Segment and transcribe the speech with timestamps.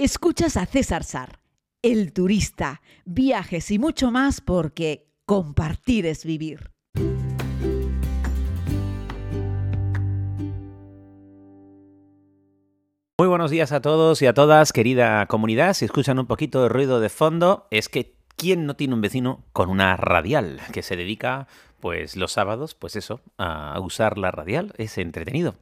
[0.00, 1.40] Escuchas a César Sar,
[1.82, 6.70] el turista, viajes y mucho más porque compartir es vivir.
[13.18, 15.74] Muy buenos días a todos y a todas, querida comunidad.
[15.74, 19.46] Si escuchan un poquito de ruido de fondo, es que ¿quién no tiene un vecino
[19.52, 21.48] con una radial que se dedica
[21.80, 25.54] pues los sábados, pues eso, a usar la radial es entretenido.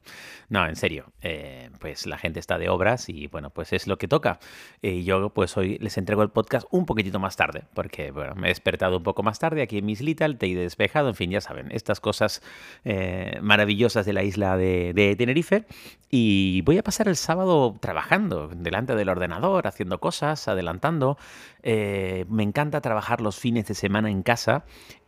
[0.49, 3.97] No, en serio, eh, pues la gente está de obras y bueno, pues es lo
[3.97, 4.39] que toca.
[4.81, 8.47] Y yo pues hoy les entrego el podcast un poquitito más tarde, porque bueno, me
[8.47, 11.31] he despertado un poco más tarde aquí en Miss Little, te he despejado, en fin,
[11.31, 12.41] ya saben, estas cosas
[12.85, 15.65] eh, maravillosas de la isla de, Tenerife.
[16.09, 21.17] Y voy a pasar el sábado trabajando delante del ordenador, haciendo cosas, adelantando.
[21.63, 24.63] Eh, me encanta trabajar los fines de semana en casa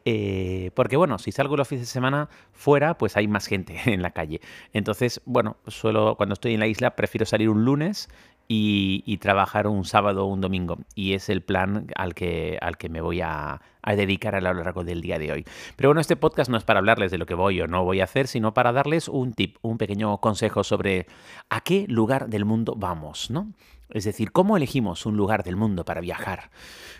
[0.05, 4.01] eh, porque bueno, si salgo los fines de semana fuera, pues hay más gente en
[4.01, 4.41] la calle.
[4.73, 8.09] Entonces, bueno, suelo, cuando estoy en la isla, prefiero salir un lunes
[8.51, 10.77] y, trabajar un sábado o un domingo.
[10.95, 14.53] Y es el plan al que, al que me voy a, a, dedicar a lo
[14.53, 15.45] largo del día de hoy.
[15.75, 18.01] Pero bueno, este podcast no es para hablarles de lo que voy o no voy
[18.01, 21.07] a hacer, sino para darles un tip, un pequeño consejo sobre
[21.49, 23.53] a qué lugar del mundo vamos, ¿no?
[23.91, 26.51] Es decir, ¿cómo elegimos un lugar del mundo para viajar?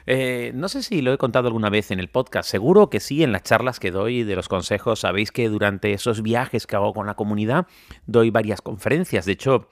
[0.08, 3.22] Eh, no sé si lo he contado alguna vez en el podcast, seguro que sí,
[3.22, 6.94] en las charlas que doy de los consejos, sabéis que durante esos viajes que hago
[6.94, 7.68] con la comunidad
[8.08, 9.70] doy varias conferencias, de hecho,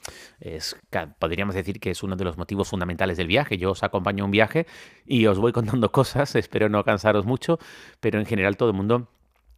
[1.17, 4.25] podríamos decir que es uno de los motivos fundamentales del viaje, yo os acompaño a
[4.25, 4.67] un viaje
[5.07, 7.59] y os voy contando cosas, espero no cansaros mucho,
[7.99, 9.07] pero en general todo el mundo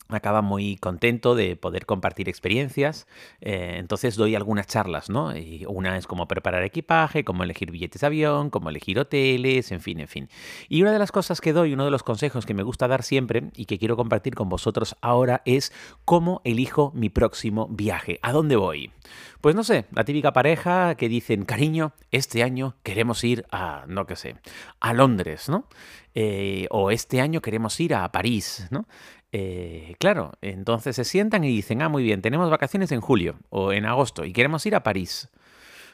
[0.10, 3.08] acaba muy contento de poder compartir experiencias.
[3.42, 5.36] Eh, entonces doy algunas charlas, ¿no?
[5.38, 9.82] Y una es cómo preparar equipaje, cómo elegir billetes de avión, cómo elegir hoteles, en
[9.82, 10.30] fin, en fin.
[10.68, 13.04] Y una de las cosas que doy, uno de los consejos que me gusta dar
[13.04, 15.72] siempre y que quiero compartir con vosotros ahora es
[16.06, 18.20] cómo elijo mi próximo viaje.
[18.24, 18.92] ¿A dónde voy?
[19.42, 24.06] Pues no sé, la típica pareja que dicen, cariño, este año queremos ir a, no
[24.06, 24.36] qué sé,
[24.80, 25.66] a Londres, ¿no?
[26.16, 28.86] Eh, o este año queremos ir a París, ¿no?
[29.32, 33.72] Eh, claro, entonces se sientan y dicen, ah, muy bien, tenemos vacaciones en julio o
[33.74, 35.30] en agosto y queremos ir a París.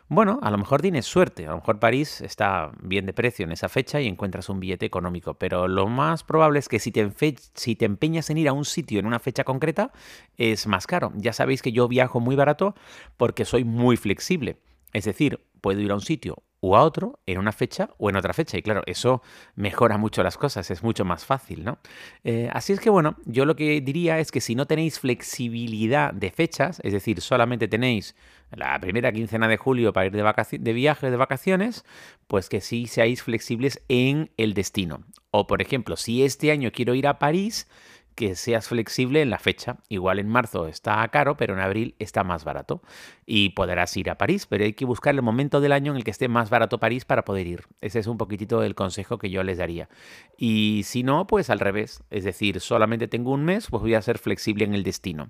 [0.07, 3.51] Bueno, a lo mejor tienes suerte, a lo mejor París está bien de precio en
[3.51, 7.12] esa fecha y encuentras un billete económico, pero lo más probable es que si te,
[7.56, 9.91] si te empeñas en ir a un sitio en una fecha concreta,
[10.38, 11.12] es más caro.
[11.16, 12.75] Ya sabéis que yo viajo muy barato
[13.17, 14.59] porque soy muy flexible.
[14.94, 18.16] Es decir, puedo ir a un sitio o a otro en una fecha o en
[18.16, 18.58] otra fecha.
[18.58, 19.22] Y claro, eso
[19.56, 21.78] mejora mucho las cosas, es mucho más fácil, ¿no?
[22.24, 26.14] Eh, así es que bueno, yo lo que diría es que si no tenéis flexibilidad
[26.14, 28.16] de fechas, es decir, solamente tenéis
[28.52, 31.86] la primera quincena de julio para ir de, de viaje, de vacaciones,
[32.28, 35.03] pues que sí seáis flexibles en el destino.
[35.32, 37.68] O por ejemplo, si este año quiero ir a París,
[38.16, 39.78] que seas flexible en la fecha.
[39.90, 42.82] Igual en marzo está caro, pero en abril está más barato.
[43.25, 46.03] Y podrás ir a París, pero hay que buscar el momento del año en el
[46.03, 47.63] que esté más barato París para poder ir.
[47.81, 49.90] Ese es un poquitito el consejo que yo les daría.
[50.38, 52.03] Y si no, pues al revés.
[52.09, 55.30] Es decir, solamente tengo un mes, pues voy a ser flexible en el destino.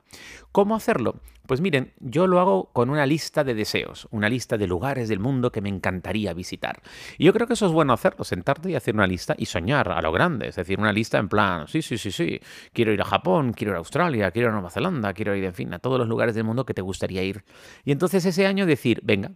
[0.51, 1.21] ¿Cómo hacerlo?
[1.47, 5.19] Pues miren, yo lo hago con una lista de deseos, una lista de lugares del
[5.19, 6.81] mundo que me encantaría visitar.
[7.19, 9.89] Y yo creo que eso es bueno hacerlo, sentarte y hacer una lista y soñar
[9.89, 10.47] a lo grande.
[10.47, 12.39] Es decir, una lista en plan, sí, sí, sí, sí
[12.73, 15.43] quiero ir a Japón, quiero ir a Australia, quiero ir a Nueva Zelanda, quiero ir,
[15.43, 17.43] en fin, a todos los lugares del mundo que te gustaría ir.
[17.85, 19.31] Y entonces ese año decir, venga,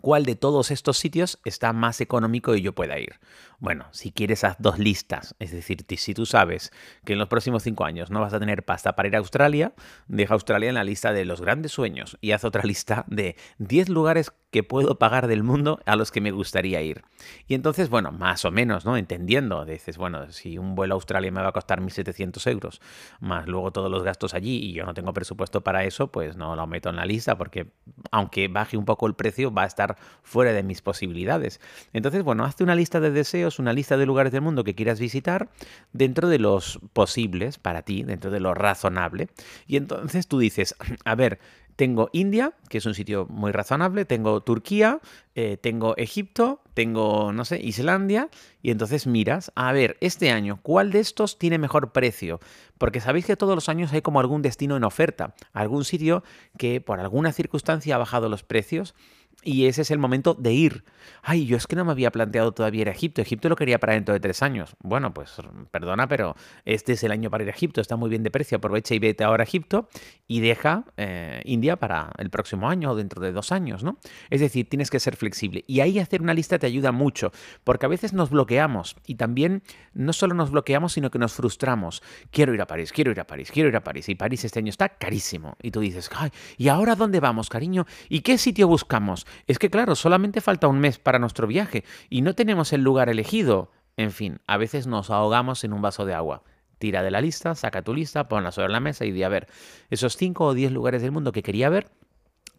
[0.00, 3.18] ¿cuál de todos estos sitios está más económico y yo pueda ir?
[3.58, 6.72] Bueno, si quieres haz dos listas, es decir, si tú sabes
[7.04, 9.72] que en los próximos cinco años no vas a tener pasta para ir a Australia,
[10.06, 13.88] deja Australia en la lista de los grandes sueños y haz otra lista de 10
[13.88, 17.02] lugares que puedo pagar del mundo a los que me gustaría ir.
[17.46, 18.96] Y entonces, bueno, más o menos, ¿no?
[18.96, 22.80] Entendiendo, dices, bueno, si un vuelo a Australia me va a costar 1.700 euros,
[23.20, 26.56] más luego todos los gastos allí y yo no tengo presupuesto para eso, pues no
[26.56, 27.72] lo meto en la lista porque
[28.10, 31.60] aunque baje un poco el precio, va a estar fuera de mis posibilidades.
[31.92, 34.98] Entonces, bueno, hazte una lista de deseos, una lista de lugares del mundo que quieras
[34.98, 35.50] visitar
[35.92, 39.28] dentro de los posibles para ti, dentro de lo razonable.
[39.66, 41.38] Y entonces tú dices, a ver,
[41.78, 44.98] tengo India, que es un sitio muy razonable, tengo Turquía,
[45.36, 48.30] eh, tengo Egipto, tengo, no sé, Islandia,
[48.62, 52.40] y entonces miras, a ver, este año, ¿cuál de estos tiene mejor precio?
[52.78, 56.24] Porque sabéis que todos los años hay como algún destino en oferta, algún sitio
[56.58, 58.96] que por alguna circunstancia ha bajado los precios
[59.44, 60.84] y ese es el momento de ir.
[61.22, 63.22] Ay, yo es que no me había planteado todavía ir a Egipto.
[63.22, 64.74] Egipto lo quería para dentro de tres años.
[64.80, 65.36] Bueno, pues
[65.70, 67.80] perdona, pero este es el año para ir a Egipto.
[67.80, 68.58] Está muy bien de precio.
[68.58, 69.88] Aprovecha y vete ahora a Egipto
[70.26, 73.98] y deja eh, India para el próximo año o dentro de dos años, ¿no?
[74.28, 75.64] Es decir, tienes que ser flexible.
[75.66, 77.32] Y ahí hacer una lista te ayuda mucho,
[77.64, 79.62] porque a veces nos bloqueamos y también
[79.94, 82.02] no solo nos bloqueamos, sino que nos frustramos.
[82.32, 84.08] Quiero ir a París, quiero ir a París, quiero ir a París.
[84.08, 85.56] Y París este año está carísimo.
[85.62, 87.86] Y tú dices, ay, ¿y ahora dónde vamos, cariño?
[88.08, 89.26] ¿Y qué sitio buscamos?
[89.46, 93.08] Es que claro, solamente falta un mes para nuestro viaje y no tenemos el lugar
[93.08, 93.70] elegido.
[93.96, 96.42] En fin, a veces nos ahogamos en un vaso de agua.
[96.78, 99.48] Tira de la lista, saca tu lista, ponla sobre la mesa y di a ver,
[99.90, 101.90] esos 5 o 10 lugares del mundo que quería ver,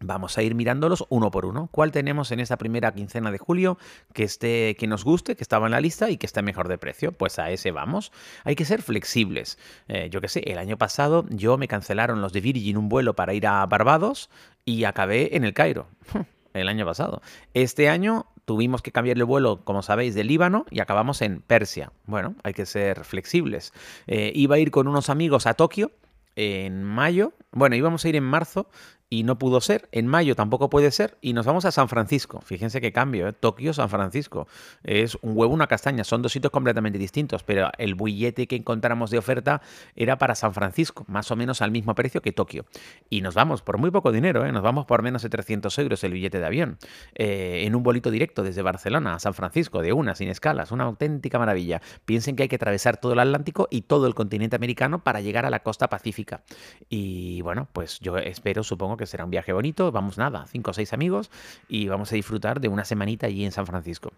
[0.02, 1.68] Vamos a ir mirándolos uno por uno.
[1.70, 3.76] ¿Cuál tenemos en esta primera quincena de julio
[4.14, 6.78] que esté, que nos guste, que estaba en la lista y que esté mejor de
[6.78, 7.12] precio?
[7.12, 8.10] Pues a ese vamos.
[8.44, 9.58] Hay que ser flexibles.
[9.88, 13.14] Eh, yo qué sé, el año pasado yo me cancelaron los de Virgin un vuelo
[13.14, 14.30] para ir a Barbados
[14.64, 15.86] y acabé en el Cairo.
[16.52, 17.22] El año pasado.
[17.54, 21.92] Este año tuvimos que cambiar el vuelo, como sabéis, de Líbano y acabamos en Persia.
[22.06, 23.72] Bueno, hay que ser flexibles.
[24.06, 25.92] Eh, iba a ir con unos amigos a Tokio
[26.34, 27.32] en mayo.
[27.52, 28.68] Bueno, íbamos a ir en marzo
[29.12, 29.88] y no pudo ser.
[29.90, 31.18] En mayo tampoco puede ser.
[31.20, 32.40] Y nos vamos a San Francisco.
[32.42, 33.32] Fíjense qué cambio, ¿eh?
[33.32, 34.46] Tokio, San Francisco.
[34.84, 36.04] Es un huevo, una castaña.
[36.04, 37.42] Son dos sitios completamente distintos.
[37.42, 39.62] Pero el billete que encontramos de oferta
[39.96, 42.64] era para San Francisco, más o menos al mismo precio que Tokio.
[43.10, 44.52] Y nos vamos por muy poco dinero, ¿eh?
[44.52, 46.78] Nos vamos por menos de 300 euros el billete de avión.
[47.16, 50.70] Eh, en un bolito directo desde Barcelona a San Francisco, de una, sin escalas.
[50.70, 51.82] Una auténtica maravilla.
[52.04, 55.46] Piensen que hay que atravesar todo el Atlántico y todo el continente americano para llegar
[55.46, 56.44] a la costa pacífica.
[56.88, 59.90] Y bueno, pues yo espero, supongo que será un viaje bonito.
[59.90, 61.30] Vamos nada, cinco o seis amigos
[61.68, 64.12] y vamos a disfrutar de una semanita allí en San Francisco.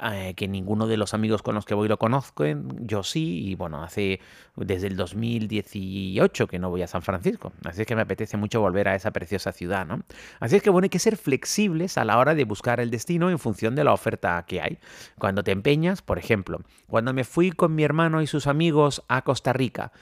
[0.00, 2.44] Eh, que ninguno de los amigos con los que voy lo conozco,
[2.80, 4.20] yo sí, y bueno, hace
[4.56, 7.52] desde el 2018 que no voy a San Francisco.
[7.64, 10.02] Así es que me apetece mucho volver a esa preciosa ciudad, ¿no?
[10.40, 13.30] Así es que bueno, hay que ser flexibles a la hora de buscar el destino
[13.30, 14.78] en función de la oferta que hay.
[15.18, 19.22] Cuando te empeñas, por ejemplo, cuando me fui con mi hermano y sus amigos a
[19.22, 19.92] Costa Rica,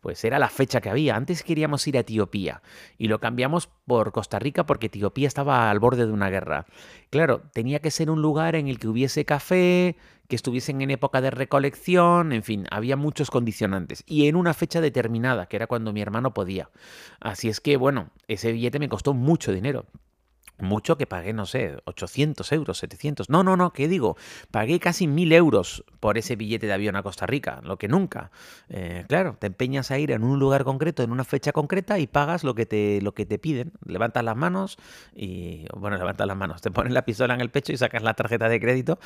[0.00, 1.16] pues era la fecha que había.
[1.16, 2.62] Antes queríamos ir a Etiopía
[2.98, 6.66] y lo cambiamos por Costa Rica porque Etiopía estaba al borde de una guerra.
[7.10, 9.96] Claro, tenía que ser un lugar en el que hubiese café,
[10.28, 14.02] que estuviesen en época de recolección, en fin, había muchos condicionantes.
[14.06, 16.70] Y en una fecha determinada, que era cuando mi hermano podía.
[17.20, 19.86] Así es que, bueno, ese billete me costó mucho dinero
[20.58, 23.28] mucho que pagué, no sé, 800 euros, 700.
[23.28, 24.16] No, no, no, ¿qué digo?
[24.50, 28.30] Pagué casi 1000 euros por ese billete de avión a Costa Rica, lo que nunca.
[28.68, 32.06] Eh, claro, te empeñas a ir en un lugar concreto, en una fecha concreta y
[32.06, 33.72] pagas lo que te, lo que te piden.
[33.84, 34.78] Levantas las manos
[35.14, 38.14] y, bueno, levantas las manos, te pones la pistola en el pecho y sacas la
[38.14, 38.98] tarjeta de crédito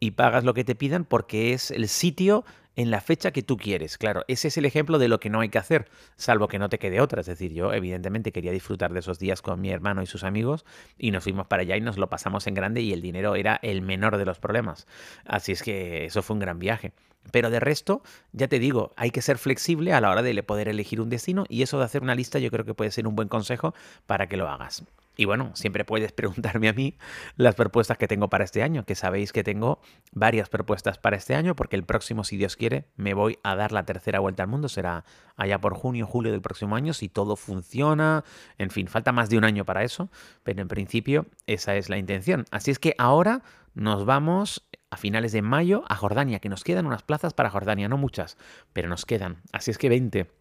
[0.00, 2.44] y pagas lo que te piden porque es el sitio
[2.78, 3.98] en la fecha que tú quieres.
[3.98, 6.68] Claro, ese es el ejemplo de lo que no hay que hacer, salvo que no
[6.68, 7.22] te quede otra.
[7.22, 10.64] Es decir, yo evidentemente quería disfrutar de esos días con mi hermano y sus amigos
[10.96, 13.58] y nos fuimos para allá y nos lo pasamos en grande y el dinero era
[13.62, 14.86] el menor de los problemas.
[15.24, 16.92] Así es que eso fue un gran viaje.
[17.32, 18.00] Pero de resto,
[18.32, 21.46] ya te digo, hay que ser flexible a la hora de poder elegir un destino
[21.48, 23.74] y eso de hacer una lista yo creo que puede ser un buen consejo
[24.06, 24.84] para que lo hagas.
[25.18, 26.96] Y bueno, siempre puedes preguntarme a mí
[27.36, 29.80] las propuestas que tengo para este año, que sabéis que tengo
[30.12, 33.72] varias propuestas para este año, porque el próximo, si Dios quiere, me voy a dar
[33.72, 34.68] la tercera vuelta al mundo.
[34.68, 35.04] Será
[35.36, 38.24] allá por junio, julio del próximo año, si todo funciona.
[38.58, 40.08] En fin, falta más de un año para eso,
[40.44, 42.44] pero en principio esa es la intención.
[42.52, 43.42] Así es que ahora
[43.74, 47.88] nos vamos a finales de mayo a Jordania, que nos quedan unas plazas para Jordania,
[47.88, 48.38] no muchas,
[48.72, 49.42] pero nos quedan.
[49.52, 50.37] Así es que 20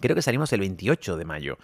[0.00, 1.58] Creo que salimos el 28 de mayo.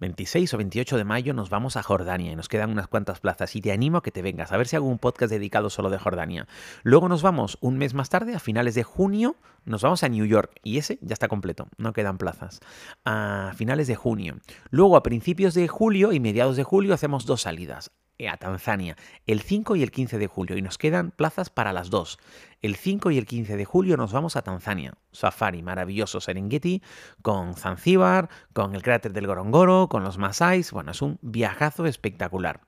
[0.00, 3.54] 26 o 28 de mayo nos vamos a Jordania y nos quedan unas cuantas plazas
[3.56, 5.90] y te animo a que te vengas, a ver si hago un podcast dedicado solo
[5.90, 6.46] de Jordania.
[6.82, 10.26] Luego nos vamos un mes más tarde, a finales de junio, nos vamos a New
[10.26, 12.60] York y ese ya está completo, no quedan plazas.
[13.04, 14.38] A finales de junio.
[14.70, 17.90] Luego a principios de julio y mediados de julio hacemos dos salidas
[18.28, 18.96] a Tanzania
[19.26, 22.18] el 5 y el 15 de julio y nos quedan plazas para las dos.
[22.62, 24.94] El 5 y el 15 de julio nos vamos a Tanzania.
[25.12, 26.82] Safari maravilloso Serengeti
[27.22, 30.72] con Zanzíbar, con el cráter del Gorongoro, con los Masáis.
[30.72, 32.60] Bueno, es un viajazo espectacular.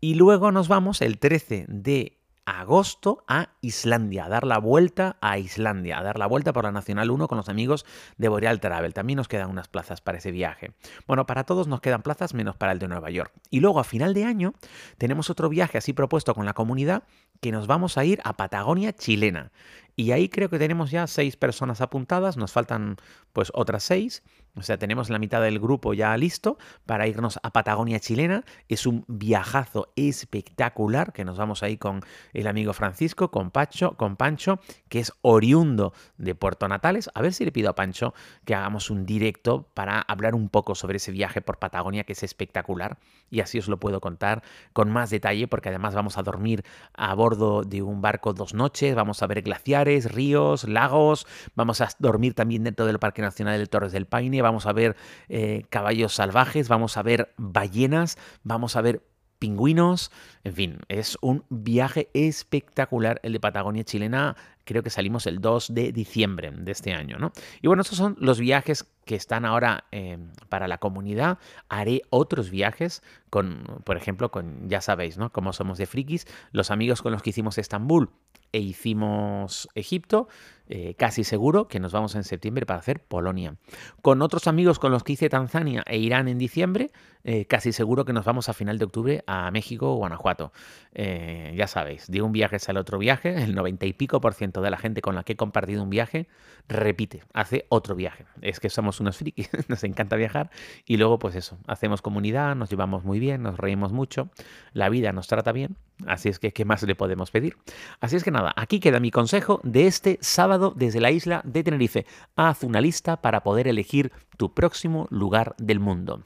[0.00, 2.17] Y luego nos vamos el 13 de
[2.48, 6.72] agosto a Islandia, a dar la vuelta a Islandia, a dar la vuelta por la
[6.72, 7.84] Nacional 1 con los amigos
[8.16, 8.94] de Boreal Travel.
[8.94, 10.72] También nos quedan unas plazas para ese viaje.
[11.06, 13.32] Bueno, para todos nos quedan plazas menos para el de Nueva York.
[13.50, 14.54] Y luego a final de año
[14.96, 17.02] tenemos otro viaje así propuesto con la comunidad
[17.40, 19.52] que nos vamos a ir a Patagonia chilena.
[19.94, 22.96] Y ahí creo que tenemos ya seis personas apuntadas, nos faltan
[23.32, 24.22] pues otras seis.
[24.58, 28.44] O sea, tenemos la mitad del grupo ya listo para irnos a Patagonia chilena.
[28.68, 34.16] Es un viajazo espectacular que nos vamos ahí con el amigo Francisco, con Pancho, con
[34.16, 37.10] Pancho, que es oriundo de Puerto Natales.
[37.14, 40.74] A ver si le pido a Pancho que hagamos un directo para hablar un poco
[40.74, 42.98] sobre ese viaje por Patagonia que es espectacular
[43.30, 47.14] y así os lo puedo contar con más detalle porque además vamos a dormir a
[47.14, 52.34] bordo de un barco dos noches, vamos a ver glaciares, ríos, lagos, vamos a dormir
[52.34, 54.96] también dentro del Parque Nacional de Torres del Paine, vamos a ver
[55.28, 59.02] eh, caballos salvajes, vamos a ver ballenas, vamos a ver
[59.38, 60.10] pingüinos,
[60.42, 64.36] en fin, es un viaje espectacular el de Patagonia chilena
[64.68, 67.32] creo que salimos el 2 de diciembre de este año, ¿no?
[67.62, 71.38] Y bueno, estos son los viajes que están ahora em, para la comunidad.
[71.70, 75.32] Haré otros viajes con, por ejemplo, con, ya sabéis, ¿no?
[75.32, 78.10] Como somos de frikis, los amigos con los que hicimos Estambul
[78.52, 80.28] e hicimos Egipto,
[80.70, 83.56] eh, casi seguro que nos vamos en septiembre para hacer Polonia.
[84.02, 86.90] Con otros amigos con los que hice Tanzania e Irán en diciembre,
[87.24, 90.52] eh, casi seguro que nos vamos a final de octubre a México o Guanajuato.
[90.94, 94.60] Eh, ya sabéis, de un viaje sale otro viaje, el 90 y pico por ciento
[94.60, 96.28] de la gente con la que he compartido un viaje
[96.68, 98.26] repite, hace otro viaje.
[98.42, 100.50] Es que somos unos frikis, nos encanta viajar
[100.84, 104.28] y luego pues eso, hacemos comunidad, nos llevamos muy bien, nos reímos mucho,
[104.72, 105.76] la vida nos trata bien,
[106.06, 107.56] así es que ¿qué más le podemos pedir?
[108.00, 111.62] Así es que nada, aquí queda mi consejo de este sábado desde la isla de
[111.62, 112.06] Tenerife.
[112.36, 116.22] Haz una lista para poder elegir tu próximo lugar del mundo.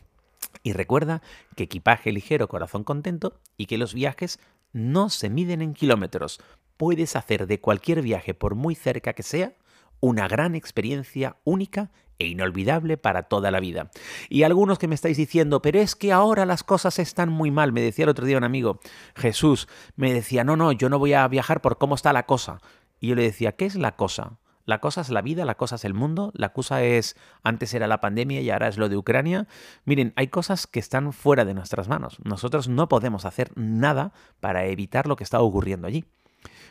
[0.63, 1.23] Y recuerda
[1.57, 4.39] que equipaje ligero, corazón contento y que los viajes
[4.73, 6.41] no se miden en kilómetros.
[6.77, 9.53] Puedes hacer de cualquier viaje, por muy cerca que sea,
[10.01, 11.91] una gran experiencia única
[12.23, 13.91] e inolvidable para toda la vida.
[14.29, 17.73] Y algunos que me estáis diciendo, pero es que ahora las cosas están muy mal,
[17.73, 18.81] me decía el otro día un amigo,
[19.15, 22.61] Jesús, me decía, no, no, yo no voy a viajar por cómo está la cosa.
[23.01, 24.39] Y yo le decía, ¿qué es la cosa?
[24.65, 27.89] La cosa es la vida, la cosa es el mundo, la cosa es, antes era
[27.89, 29.49] la pandemia y ahora es lo de Ucrania.
[29.85, 32.19] Miren, hay cosas que están fuera de nuestras manos.
[32.23, 36.05] Nosotros no podemos hacer nada para evitar lo que está ocurriendo allí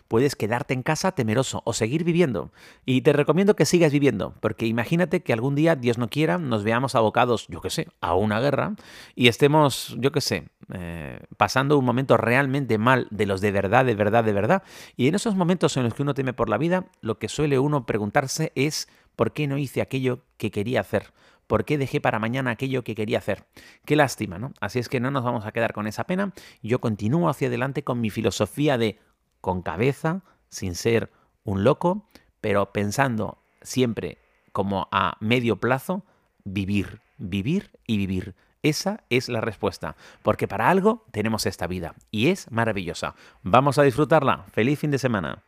[0.07, 2.51] puedes quedarte en casa temeroso o seguir viviendo.
[2.85, 6.63] Y te recomiendo que sigas viviendo, porque imagínate que algún día, Dios no quiera, nos
[6.63, 8.75] veamos abocados, yo qué sé, a una guerra
[9.15, 13.85] y estemos, yo qué sé, eh, pasando un momento realmente mal de los de verdad,
[13.85, 14.63] de verdad, de verdad.
[14.95, 17.59] Y en esos momentos en los que uno teme por la vida, lo que suele
[17.59, 21.13] uno preguntarse es, ¿por qué no hice aquello que quería hacer?
[21.47, 23.45] ¿Por qué dejé para mañana aquello que quería hacer?
[23.83, 24.53] Qué lástima, ¿no?
[24.61, 26.31] Así es que no nos vamos a quedar con esa pena.
[26.61, 28.99] Yo continúo hacia adelante con mi filosofía de
[29.41, 31.11] con cabeza, sin ser
[31.43, 32.07] un loco,
[32.39, 34.17] pero pensando siempre
[34.51, 36.05] como a medio plazo,
[36.43, 38.35] vivir, vivir y vivir.
[38.63, 43.15] Esa es la respuesta, porque para algo tenemos esta vida y es maravillosa.
[43.41, 44.45] Vamos a disfrutarla.
[44.51, 45.43] Feliz fin de semana.